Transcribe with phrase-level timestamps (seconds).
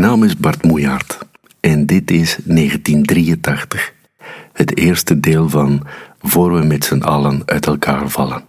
[0.00, 1.18] Mijn naam is Bart Moejaert
[1.60, 3.92] en dit is 1983,
[4.52, 5.86] het eerste deel van
[6.20, 8.44] Voor we met z'n allen uit elkaar vallen.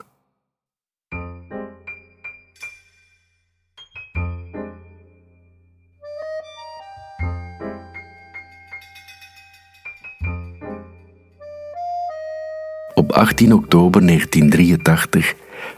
[12.93, 15.33] Op 18 oktober 1983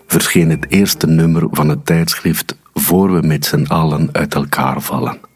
[0.06, 5.32] verscheen het eerste nummer van het tijdschrift Voor we met z'n allen uit elkaar vallen.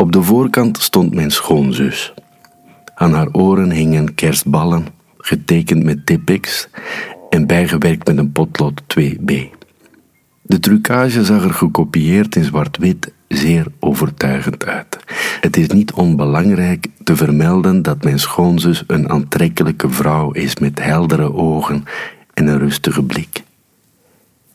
[0.00, 2.14] Op de voorkant stond mijn schoonzus.
[2.94, 4.86] Aan haar oren hingen kerstballen,
[5.18, 6.68] getekend met Tipex
[7.30, 9.32] en bijgewerkt met een potlood 2B.
[10.42, 14.98] De trucage zag er gekopieerd in zwart-wit zeer overtuigend uit.
[15.40, 21.34] Het is niet onbelangrijk te vermelden dat mijn schoonzus een aantrekkelijke vrouw is met heldere
[21.34, 21.84] ogen
[22.34, 23.42] en een rustige blik.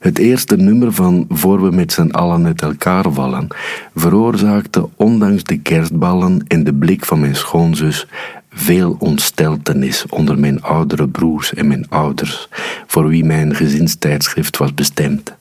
[0.06, 3.48] Het eerste nummer van Voor we met z'n allen uit elkaar vallen
[3.96, 8.08] veroorzaakte, ondanks de kerstballen en de blik van mijn schoonzus,
[8.50, 12.50] veel ontsteltenis onder mijn oudere broers en mijn ouders,
[12.88, 15.36] voor wie mijn gezinstijdschrift was bestemd.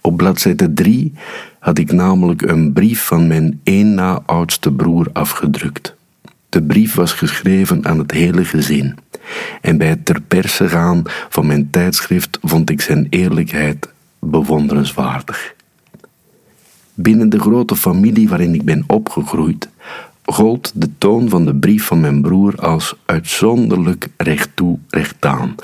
[0.00, 1.12] Op bladzijde 3
[1.58, 5.96] had ik namelijk een brief van mijn één na oudste broer afgedrukt.
[6.52, 8.94] De brief was geschreven aan het hele gezin.
[9.60, 15.54] En bij het ter perse gaan van mijn tijdschrift vond ik zijn eerlijkheid bewonderenswaardig.
[16.94, 19.68] Binnen de grote familie waarin ik ben opgegroeid,
[20.24, 25.54] gold de toon van de brief van mijn broer als uitzonderlijk recht toe, recht aan.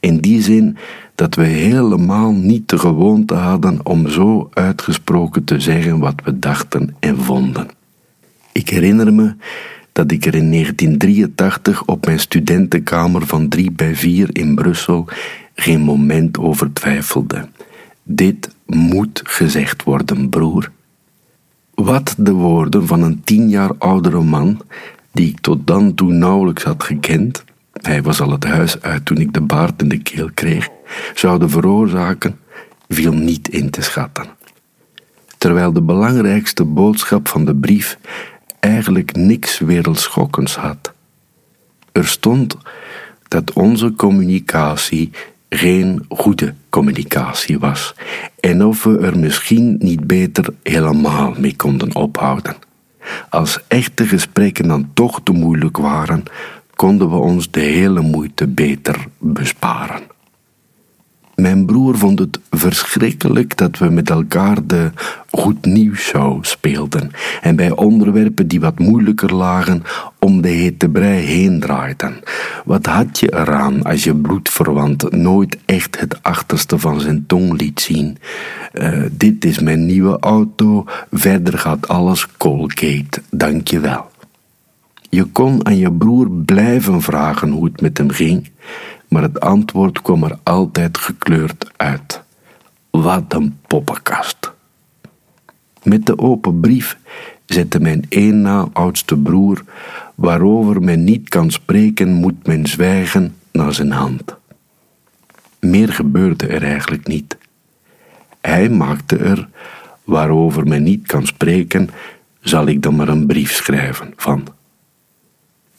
[0.00, 0.76] In die zin
[1.14, 6.96] dat we helemaal niet de gewoonte hadden om zo uitgesproken te zeggen wat we dachten
[7.00, 7.68] en vonden.
[8.52, 9.34] Ik herinner me
[9.94, 15.08] dat ik er in 1983 op mijn studentenkamer van 3 bij 4 in Brussel
[15.54, 17.48] geen moment over twijfelde.
[18.02, 20.70] Dit moet gezegd worden, broer.
[21.74, 24.60] Wat de woorden van een tien jaar oudere man,
[25.12, 29.18] die ik tot dan toe nauwelijks had gekend, hij was al het huis uit toen
[29.18, 30.68] ik de baard in de keel kreeg,
[31.14, 32.38] zouden veroorzaken,
[32.88, 34.26] viel niet in te schatten.
[35.38, 37.98] Terwijl de belangrijkste boodschap van de brief
[38.64, 40.92] eigenlijk niks wereldschokkends had.
[41.92, 42.56] Er stond
[43.28, 45.10] dat onze communicatie
[45.48, 47.94] geen goede communicatie was
[48.40, 52.56] en of we er misschien niet beter helemaal mee konden ophouden.
[53.30, 56.22] Als echte gesprekken dan toch te moeilijk waren,
[56.74, 60.02] konden we ons de hele moeite beter besparen.
[61.36, 64.90] Mijn broer vond het verschrikkelijk dat we met elkaar de
[65.30, 69.82] goed nieuws show speelden en bij onderwerpen die wat moeilijker lagen
[70.18, 72.14] om de hete brei heen draaiden.
[72.64, 77.80] Wat had je eraan als je bloedverwant nooit echt het achterste van zijn tong liet
[77.80, 78.18] zien?
[78.72, 84.12] Uh, dit is mijn nieuwe auto, verder gaat alles Colgate, dank je wel.
[85.10, 88.50] Je kon aan je broer blijven vragen hoe het met hem ging
[89.14, 92.22] maar het antwoord kwam er altijd gekleurd uit.
[92.90, 94.52] Wat een poppenkast.
[95.82, 96.98] Met de open brief
[97.46, 99.64] zette mijn één na oudste broer,
[100.14, 104.36] waarover men niet kan spreken, moet men zwijgen, naar zijn hand.
[105.60, 107.36] Meer gebeurde er eigenlijk niet.
[108.40, 109.48] Hij maakte er,
[110.04, 111.90] waarover men niet kan spreken,
[112.40, 114.46] zal ik dan maar een brief schrijven van.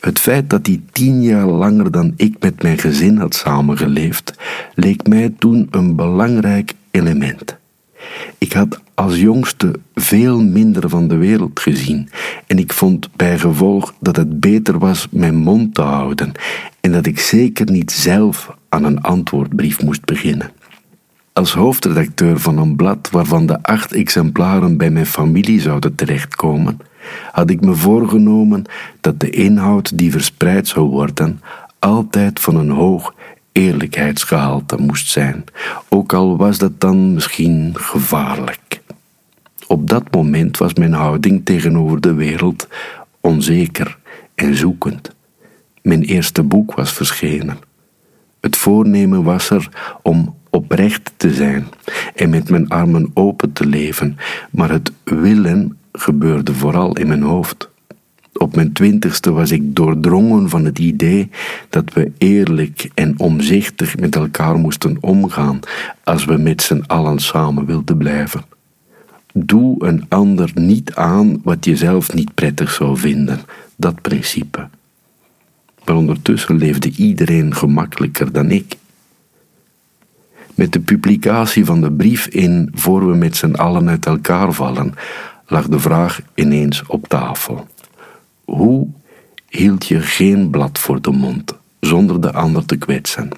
[0.06, 4.34] Het feit dat hij tien jaar langer dan ik met mijn gezin had samengeleefd,
[4.76, 7.58] leek mij toen een belangrijk element.
[8.38, 12.10] Ik had als jongste veel minder van de wereld gezien
[12.48, 16.32] en ik vond bij gevolg dat het beter was mijn mond te houden
[16.82, 20.52] en dat ik zeker niet zelf aan een antwoordbrief moest beginnen.
[21.34, 26.80] Als hoofdredacteur van een blad waarvan de acht exemplaren bij mijn familie zouden terechtkomen,
[27.32, 28.64] had ik me voorgenomen
[29.02, 31.42] dat de inhoud die verspreid zou worden
[31.80, 33.14] altijd van een hoog
[33.52, 35.44] eerlijkheidsgehalte moest zijn,
[35.90, 38.82] ook al was dat dan misschien gevaarlijk.
[39.68, 42.68] Op dat moment was mijn houding tegenover de wereld
[43.22, 43.98] onzeker
[44.36, 45.16] en zoekend.
[45.82, 47.58] Mijn eerste boek was verschenen.
[48.40, 49.70] Het voornemen was er
[50.02, 51.68] om oprecht te zijn
[52.16, 54.18] en met mijn armen open te leven,
[54.52, 57.70] maar het willen gebeurde vooral in mijn hoofd.
[58.34, 61.30] Op mijn twintigste was ik doordrongen van het idee
[61.70, 65.60] dat we eerlijk en omzichtig met elkaar moesten omgaan
[66.04, 68.44] als we met z'n allen samen wilden blijven.
[69.34, 73.40] Doe een ander niet aan wat je zelf niet prettig zou vinden,
[73.76, 74.68] dat principe.
[75.86, 78.76] Maar ondertussen leefde iedereen gemakkelijker dan ik.
[80.56, 84.94] Met de publicatie van de brief in Voor we met z'n allen uit elkaar vallen,
[85.48, 87.68] lag de vraag ineens op tafel.
[88.44, 88.88] Hoe
[89.50, 93.30] hield je geen blad voor de mond zonder de ander te kwetsen?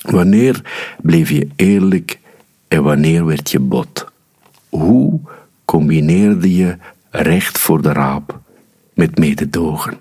[0.00, 0.62] Wanneer
[1.02, 2.18] bleef je eerlijk
[2.68, 4.06] en wanneer werd je bot?
[4.68, 5.20] Hoe
[5.64, 6.76] combineerde je
[7.10, 8.40] recht voor de raap
[8.94, 10.00] met mededogen?